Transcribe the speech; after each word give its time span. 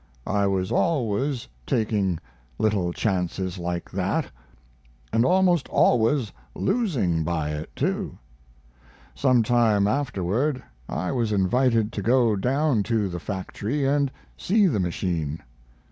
I 0.25 0.47
was 0.47 0.71
always 0.71 1.47
taking 1.67 2.19
little 2.57 2.91
chances 2.91 3.59
like 3.59 3.91
that, 3.91 4.31
and 5.13 5.23
almost 5.23 5.67
always 5.69 6.31
losing 6.55 7.23
by 7.23 7.51
it, 7.51 7.69
too. 7.75 8.17
Some 9.13 9.43
time 9.43 9.85
afterward 9.85 10.63
I 10.89 11.11
was 11.11 11.31
invited 11.31 11.91
to 11.93 12.01
go 12.01 12.35
down 12.35 12.81
to 12.89 13.09
the 13.09 13.19
factory 13.19 13.85
and 13.85 14.11
see 14.37 14.65
the 14.65 14.79
machine. 14.79 15.43